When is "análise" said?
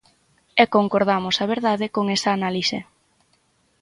2.37-2.77